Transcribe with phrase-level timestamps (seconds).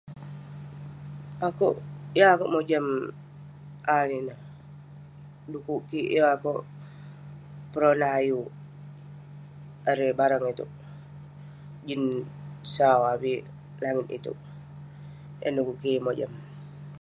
[1.47, 1.75] Akouk,
[2.17, 2.85] yeng akouk mojam
[3.95, 4.39] AI ineh.
[5.51, 6.59] Dekuk kik, yeng akouk
[7.71, 8.47] peronah ayuk
[9.91, 10.71] erei barang itouk.
[11.87, 12.03] Jin
[12.75, 13.41] sau avik
[13.83, 14.37] langit itouk.
[15.41, 16.31] Yah dekuk kik yeng mojam.